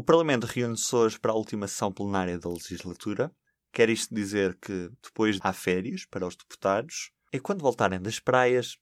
[0.00, 3.30] O Parlamento reúne-se hoje para a última sessão plenária da legislatura.
[3.70, 8.78] Quer isto dizer que depois há férias para os deputados e quando voltarem das praias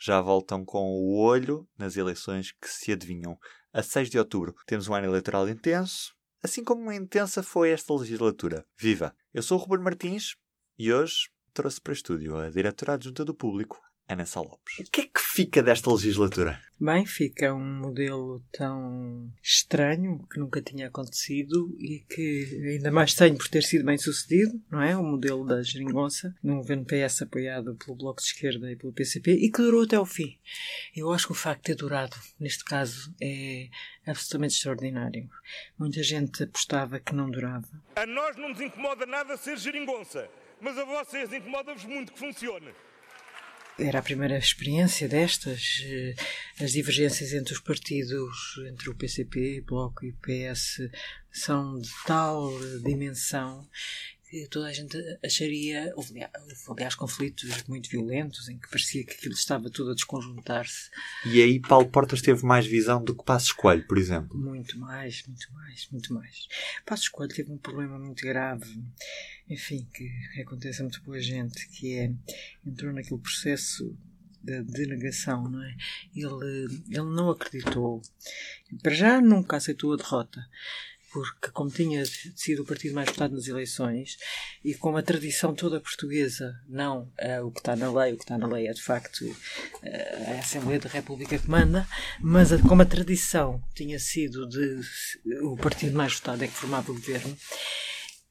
[0.00, 3.36] já voltam com o olho nas eleições que se adivinham.
[3.72, 8.64] A 6 de outubro temos um ano eleitoral intenso, assim como intensa foi esta legislatura.
[8.78, 9.16] Viva!
[9.34, 10.36] Eu sou o Ruben Martins
[10.78, 14.78] e hoje trouxe para estúdio a diretora adjunta do público, Ana Sá Lopes.
[14.78, 16.60] O que é que fica desta legislatura?
[16.78, 23.36] Bem, fica um modelo tão estranho que nunca tinha acontecido e que ainda mais tenho
[23.36, 24.96] por ter sido bem sucedido, não é?
[24.96, 29.32] O modelo da geringonça, num governo PS apoiado pelo Bloco de Esquerda e pelo PCP
[29.32, 30.38] e que durou até ao fim.
[30.94, 33.68] Eu acho que o facto de ter durado, neste caso, é
[34.06, 35.28] absolutamente extraordinário.
[35.76, 37.68] Muita gente apostava que não durava.
[37.96, 40.28] A nós não nos incomoda nada ser geringonça,
[40.60, 42.70] mas a vocês incomoda-vos muito que funcione
[43.78, 45.82] era a primeira experiência destas.
[45.84, 46.14] Eh,
[46.60, 50.88] as divergências entre os partidos, entre o PCP, Bloco e PS,
[51.30, 52.50] são de tal
[52.82, 53.68] dimensão
[54.28, 55.92] que toda a gente acharia.
[55.96, 56.26] Houve,
[56.68, 60.90] aliás, conflitos muito violentos em que parecia que aquilo estava tudo a desconjuntar-se.
[61.24, 64.36] E aí Paulo Portas teve mais visão do que Passos Coelho, por exemplo?
[64.36, 66.48] Muito mais, muito mais, muito mais.
[66.84, 68.82] Passos Coelho teve um problema muito grave,
[69.48, 70.10] enfim, que
[70.40, 72.12] acontece a muito boa gente, que é.
[72.66, 73.96] entrou naquele processo
[74.42, 75.76] da denegação, não é?
[76.14, 78.00] Ele, ele não acreditou.
[78.82, 80.46] Para já nunca aceitou a derrota
[81.12, 84.16] porque como tinha sido o partido mais votado nas eleições
[84.64, 88.24] e com a tradição toda portuguesa, não uh, o que está na lei, o que
[88.24, 89.34] está na lei é de facto uh,
[90.36, 91.86] a Assembleia da República que manda,
[92.20, 94.80] mas a, como a tradição tinha sido de
[95.42, 97.36] o partido mais votado é que formava o governo,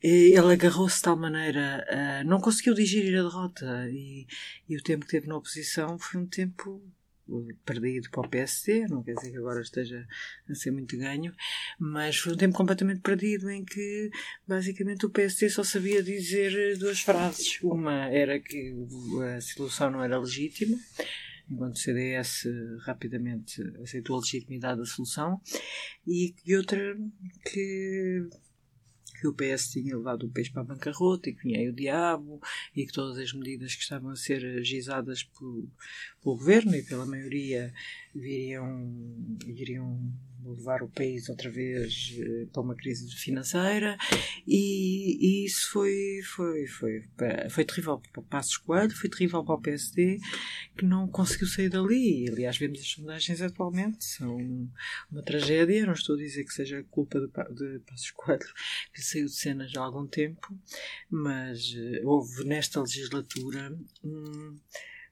[0.02, 4.28] ele agarrou-se de tal maneira, não conseguiu digerir a derrota e,
[4.70, 6.80] e o tempo que teve na oposição foi um tempo
[7.66, 10.08] perdido para o PSD, não quer dizer que agora esteja
[10.50, 11.34] a ser muito ganho,
[11.80, 14.10] mas foi um tempo completamente perdido em que
[14.48, 17.60] basicamente o PSD só sabia dizer duas frases.
[17.62, 18.74] Uma era que
[19.36, 20.78] a solução não era legítima,
[21.50, 22.48] enquanto o CDS
[22.82, 25.42] rapidamente aceitou a legitimidade da solução,
[26.06, 26.98] e outra
[27.52, 28.28] que
[29.20, 31.74] que o PS tinha levado o peixe para a bancarrota e que vinha aí o
[31.74, 32.42] diabo
[32.76, 35.70] e que todas as medidas que estavam a ser agizadas pelo,
[36.22, 37.74] pelo governo e pela maioria
[38.14, 38.94] viriam,
[39.46, 40.14] iriam
[40.46, 43.98] levar o país outra vez uh, para uma crise financeira
[44.48, 47.04] e, e, isso foi, foi, foi,
[47.50, 50.20] foi terrível para o Passos Coelho, foi terrível para o PSD
[50.78, 52.30] que não conseguiu sair dali.
[52.30, 54.38] Aliás, vemos as sondagens atualmente, são
[55.12, 55.86] uma tragédia.
[55.86, 58.46] Não estou a dizer que seja culpa de, de Passos Coelho,
[58.94, 60.54] que saiu de cena já há algum tempo,
[61.10, 64.58] mas uh, houve nesta legislatura um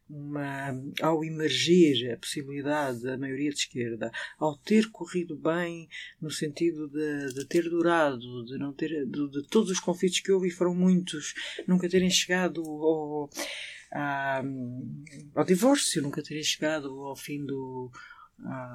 [0.10, 0.70] uma,
[1.02, 5.88] ao emergir a possibilidade da maioria de esquerda, ao ter corrido bem
[6.22, 10.32] no sentido de, de ter durado, de não ter de, de, todos os conflitos que
[10.32, 11.34] houve e foram muitos,
[11.68, 13.30] nunca terem chegado ao,
[13.92, 14.44] a,
[15.36, 17.92] ao divórcio, nunca terem chegado ao fim do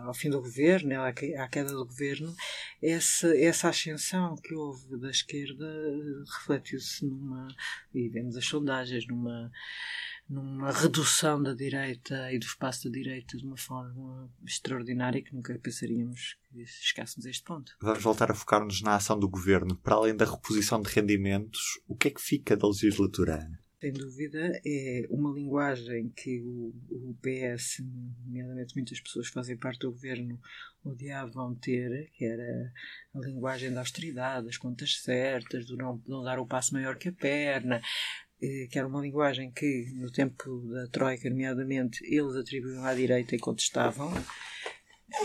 [0.04, 2.34] ao fim do governo, à queda do governo,
[2.82, 5.66] essa, essa ascensão que houve da esquerda
[6.38, 7.48] refletiu-se numa,
[7.94, 9.50] e vemos as sondagens, numa
[10.28, 15.58] numa redução da direita e do espaço da direita de uma forma extraordinária que nunca
[15.58, 17.76] pensaríamos que chegássemos a este ponto.
[17.80, 19.76] Vamos voltar a focar-nos na ação do governo.
[19.76, 23.48] Para além da reposição de rendimentos, o que é que fica da legislatura,
[23.80, 27.82] Sem dúvida, é uma linguagem que o, o PS,
[28.26, 30.38] nomeadamente muitas pessoas que fazem parte do governo,
[30.84, 32.72] odiavam ter, que era
[33.14, 37.08] a linguagem da austeridade, das contas certas, do não, não dar o passo maior que
[37.08, 37.80] a perna,
[38.38, 43.38] que era uma linguagem que, no tempo da Troika, nomeadamente, eles atribuíam à direita e
[43.38, 44.12] contestavam,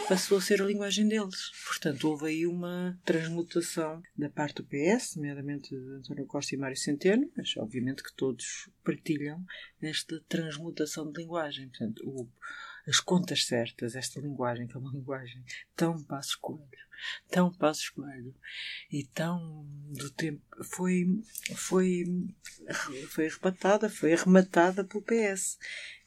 [0.08, 1.52] passou a ser a linguagem deles.
[1.68, 6.78] Portanto, houve aí uma transmutação da parte do PS, nomeadamente de António Costa e Mário
[6.78, 9.44] Centeno, mas obviamente que todos partilham
[9.82, 11.70] esta transmutação de linguagem.
[11.70, 12.28] Portanto, o
[12.88, 15.44] as contas certas, esta linguagem, que é uma linguagem
[15.76, 16.68] tão passo coelho,
[17.30, 18.36] tão passo coelho
[18.92, 20.42] e tão do tempo.
[20.64, 21.06] Foi,
[21.56, 22.04] foi,
[23.10, 25.58] foi arrebatada, foi arrematada pelo PS,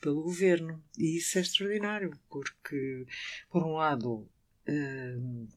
[0.00, 0.82] pelo governo.
[0.99, 3.06] E isso é extraordinário, porque,
[3.50, 4.28] por um lado,
[4.69, 5.49] hum,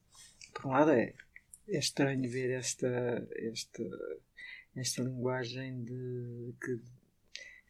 [0.53, 1.13] por um lado é,
[1.67, 2.87] é estranho ver esta,
[3.35, 3.83] esta,
[4.75, 6.79] esta linguagem de que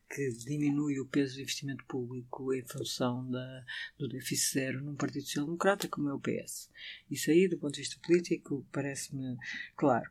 [0.10, 3.66] que diminui o peso do investimento público em função da,
[3.98, 6.70] do déficit zero num Partido Social Democrata como é o PS.
[7.10, 9.38] Isso aí, do ponto de vista político, parece-me
[9.76, 10.10] claro.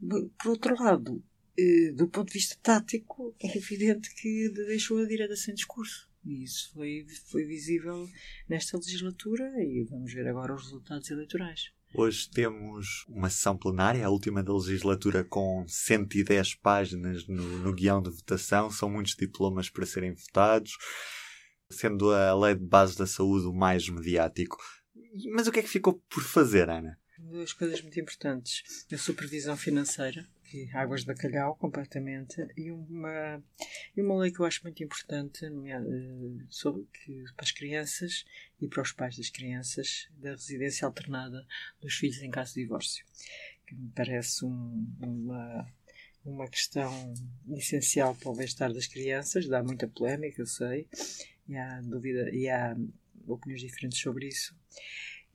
[0.00, 1.22] Por outro lado,
[1.58, 6.10] eh, do ponto de vista tático, é evidente que deixou a direita sem discurso.
[6.24, 8.08] E isso foi, foi visível
[8.48, 11.75] nesta legislatura e vamos ver agora os resultados eleitorais.
[11.98, 18.02] Hoje temos uma sessão plenária, a última da legislatura, com 110 páginas no, no guião
[18.02, 18.70] de votação.
[18.70, 20.72] São muitos diplomas para serem votados,
[21.70, 24.58] sendo a lei de base da saúde o mais mediático.
[25.32, 26.98] Mas o que é que ficou por fazer, Ana?
[27.18, 28.62] Duas coisas muito importantes.
[28.92, 33.42] A supervisão financeira, que águas de bacalhau completamente, e uma,
[33.96, 38.24] e uma lei que eu acho muito importante eh, sobre, que, para as crianças
[38.60, 41.46] e para os pais das crianças da residência alternada
[41.80, 43.04] dos filhos em caso de divórcio.
[43.66, 45.66] Que me parece um, uma,
[46.24, 47.12] uma questão
[47.56, 50.88] essencial para o bem-estar das crianças, dá muita polémica, eu sei,
[51.48, 52.76] e há dúvida, e há
[53.26, 54.54] opiniões diferentes sobre isso.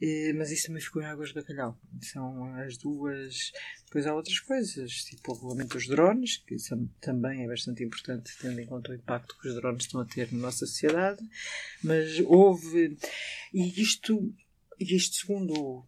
[0.02, 1.78] Eh, mas isso também ficou em águas de bacalhau.
[2.02, 3.52] São as duas.
[3.86, 6.56] Depois há outras coisas, tipo o regulamento dos drones, que
[7.00, 10.32] também é bastante importante, tendo em conta o impacto que os drones estão a ter
[10.32, 11.22] na nossa sociedade.
[11.84, 12.98] Mas houve.
[13.54, 14.34] E isto.
[14.80, 15.86] Isto, segundo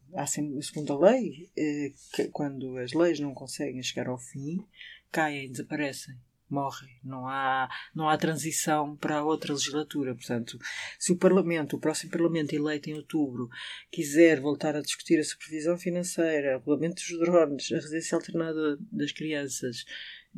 [0.61, 1.93] segundo a lei, eh,
[2.31, 4.63] quando as leis não conseguem chegar ao fim,
[5.11, 6.15] caem, desaparecem
[6.53, 6.87] morre.
[7.03, 10.13] Não há, não há transição para outra legislatura.
[10.13, 10.57] Portanto,
[10.99, 13.49] se o Parlamento, o próximo Parlamento eleito em outubro,
[13.91, 19.11] quiser voltar a discutir a supervisão financeira, o regulamento dos drones, a residência alternada das
[19.11, 19.83] crianças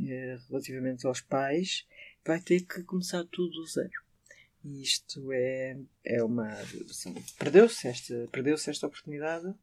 [0.02, 1.86] eh, relativamente aos pais,
[2.26, 4.06] vai ter que começar tudo do zero.
[4.64, 6.50] E isto é, é uma.
[7.38, 9.54] Perdeu-se esta, perdeu esta oportunidade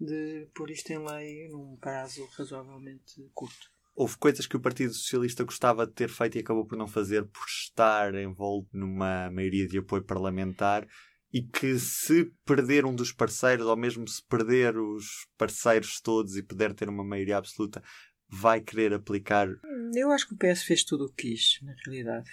[0.00, 5.42] de pôr isto em lei num prazo razoavelmente curto houve coisas que o Partido Socialista
[5.42, 9.78] gostava de ter feito e acabou por não fazer por estar envolto numa maioria de
[9.78, 10.86] apoio parlamentar
[11.34, 16.44] e que se perder um dos parceiros, ou mesmo se perder os parceiros todos e
[16.44, 17.82] puder ter uma maioria absoluta,
[18.28, 19.48] vai querer aplicar.
[19.92, 22.30] Eu acho que o PS fez tudo o que quis, na realidade.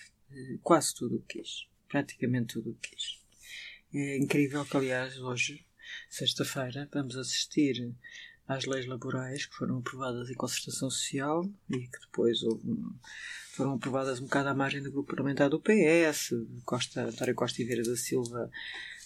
[0.62, 1.68] Quase tudo o que quis.
[1.90, 3.20] Praticamente tudo o que quis.
[3.92, 5.66] É incrível que, aliás, hoje,
[6.10, 7.92] sexta-feira, vamos assistir
[8.48, 12.64] às leis laborais que foram aprovadas em concertação social e que depois houve,
[13.54, 16.34] foram aprovadas um bocado à margem do grupo parlamentar do PS.
[16.64, 18.50] Costa, António Costa e Vieira da Silva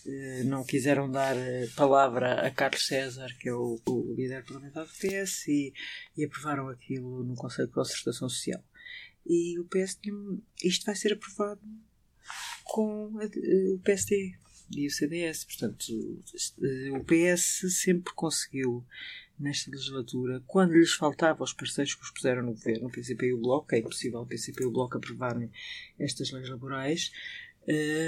[0.05, 4.85] eh, não quiseram dar eh, palavra a Carlos César, que é o, o líder parlamentar
[4.85, 5.73] do PS, e,
[6.17, 8.63] e, aprovaram aquilo no Conselho de Concertação Social.
[9.25, 10.15] E o PS tinha,
[10.63, 11.61] isto vai ser aprovado
[12.63, 14.35] com a, o PSD
[14.71, 15.45] e o CDS.
[15.45, 15.85] Portanto,
[16.93, 18.85] o PS sempre conseguiu
[19.39, 23.33] nesta legislatura, quando lhes faltava os parceiros que os puseram no governo, o PCP e
[23.33, 25.49] o Bloco, é impossível o PCP e o Bloco aprovarem
[25.97, 27.11] estas leis laborais,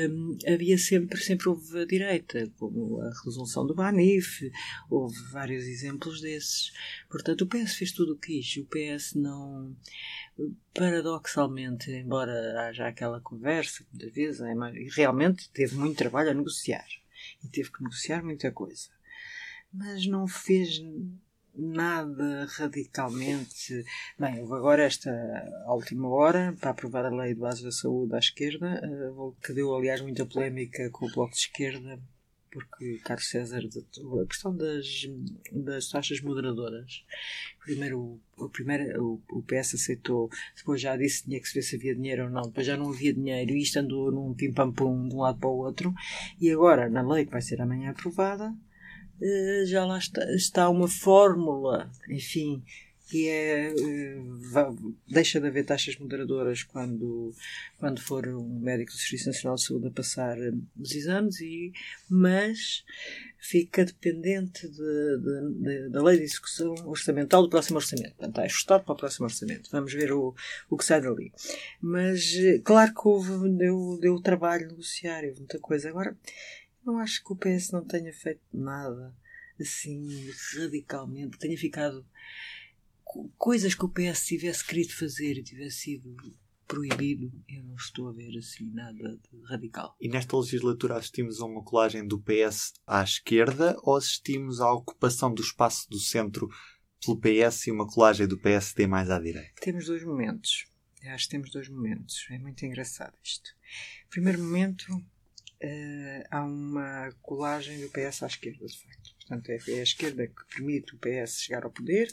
[0.10, 4.52] hum, havia sempre, sempre houve a direita, como a resolução do Banif,
[4.90, 6.74] houve vários exemplos desses.
[7.10, 8.58] Portanto, o PS fez tudo o que quis.
[8.58, 9.76] O PS não.
[10.74, 14.54] Paradoxalmente, embora haja aquela conversa, muitas vezes, é
[14.96, 16.88] realmente teve muito trabalho a negociar.
[17.44, 18.90] E teve que negociar muita coisa
[19.74, 20.82] mas não fez
[21.56, 23.86] nada radicalmente.
[24.18, 25.12] Bem, agora esta
[25.68, 29.76] última hora para aprovar a lei de base da saúde à esquerda, eh, que deu
[29.76, 32.00] aliás muita polémica com o Bloco de Esquerda,
[32.52, 34.86] porque Carlos César a questão das,
[35.52, 37.06] das taxas moderadoras.
[37.64, 41.96] Primeiro, o, primeiro o, PS aceitou, depois já disse tinha que se ver se havia
[41.96, 45.20] dinheiro ou não, depois já não havia dinheiro e isto andou num pim-pam-pum de um
[45.20, 45.94] lado para o outro.
[46.40, 48.54] E agora, na lei que vai ser amanhã aprovada,
[49.66, 52.64] já lá está, está uma fórmula, enfim,
[53.12, 54.18] que é eh,
[55.06, 57.36] deixa de haver taxas moderadoras quando,
[57.78, 61.74] quando for um médico do Serviço Nacional de Saúde a passar eh, os exames, e,
[62.10, 62.86] mas
[63.38, 68.16] fica dependente de, de, de, da lei de execução orçamental do próximo orçamento.
[68.16, 69.70] Portanto, está ajustado para o próximo orçamento.
[69.72, 70.34] Vamos ver o,
[70.70, 71.34] o que sai dali.
[71.82, 75.90] Mas, claro que houve, deu, deu trabalho negociar, houve muita coisa.
[75.90, 76.16] Agora,
[76.86, 79.16] não acho que o PS não tenha feito nada
[79.60, 80.08] assim
[80.56, 82.06] radicalmente, tenha ficado
[83.38, 86.16] coisas que o PS tivesse querido fazer e tivesse sido
[86.68, 89.96] proibido, eu não estou a ver assim nada de radical.
[90.00, 95.34] E nesta legislatura assistimos a uma colagem do PS à esquerda ou assistimos à ocupação
[95.34, 96.50] do espaço do centro
[97.04, 99.52] pelo PS e uma colagem do PSD mais à direita?
[99.60, 100.72] Temos dois momentos.
[101.04, 102.26] Eu acho que temos dois momentos.
[102.30, 103.50] É muito engraçado isto.
[104.10, 104.86] Primeiro momento,
[105.64, 109.12] uh, há uma colagem do PS à esquerda, de facto.
[109.32, 112.12] Portanto, é, é a esquerda que permite o PS chegar ao poder,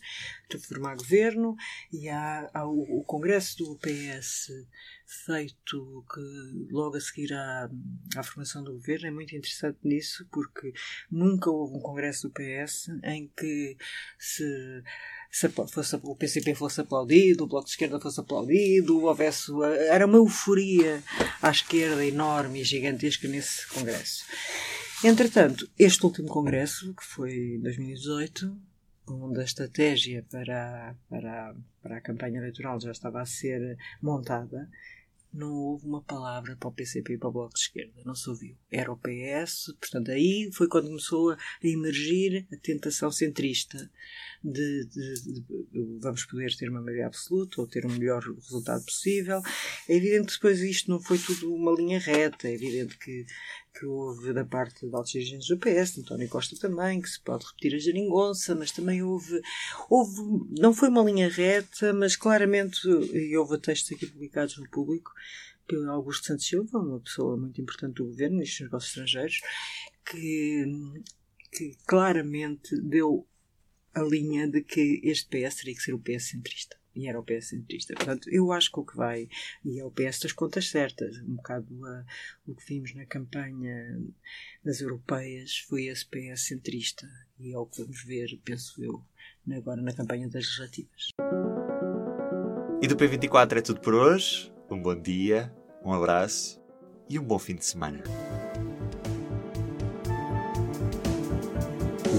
[0.68, 1.56] formar governo,
[1.92, 4.52] e há, há o, o, Congresso do PS
[5.26, 7.68] feito que logo a seguir à,
[8.16, 9.08] à formação do governo.
[9.08, 10.72] É muito interessante nisso, porque
[11.10, 13.76] nunca houve um Congresso do PS em que
[14.18, 14.82] se
[15.30, 19.52] se fosse, o PCP fosse aplaudido, o Bloco de Esquerda fosse aplaudido, houvesse.
[19.88, 21.02] Era uma euforia
[21.42, 24.24] à esquerda enorme e gigantesca nesse Congresso.
[25.04, 28.56] Entretanto, este último congresso, que foi em 2018,
[29.06, 34.68] onde a estratégia para, para, para a campanha eleitoral já estava a ser montada,
[35.32, 38.28] não houve uma palavra para o PCP e para o Bloco de Esquerda, não se
[38.28, 38.56] ouviu.
[38.70, 43.90] Era o PS, portanto, aí foi quando começou a emergir a tentação centrista
[44.42, 48.84] de, de, de, de, vamos poder ter uma maioria absoluta ou ter o melhor resultado
[48.84, 49.40] possível.
[49.88, 53.26] É evidente que depois isto não foi tudo uma linha reta, é evidente que,
[53.78, 57.46] que houve da parte de altos dirigentes do PS, António Costa também, que se pode
[57.46, 59.40] repetir a geringonça, mas também houve,
[59.90, 60.20] houve,
[60.58, 65.12] não foi uma linha reta, mas claramente, e houve textos aqui publicados no público,
[65.66, 69.40] pelo Augusto Santos Silva, uma pessoa muito importante do governo, ministro dos Negócios Estrangeiros,
[70.04, 70.64] que,
[71.52, 73.26] que claramente deu
[73.94, 76.76] a linha de que este PS teria que ser o PS centrista.
[76.94, 77.94] E era o PS centrista.
[77.94, 79.28] Portanto, eu acho que o que vai,
[79.64, 82.04] e é o PS das contas certas, um bocado a,
[82.46, 84.00] o que vimos na campanha
[84.64, 87.08] das europeias foi esse PS centrista.
[87.38, 89.00] E é o que vamos ver, penso eu,
[89.56, 91.10] agora na campanha das legislativas.
[92.82, 94.52] E do P24 é tudo por hoje.
[94.70, 95.52] Um bom dia,
[95.84, 96.60] um abraço
[97.08, 98.02] e um bom fim de semana.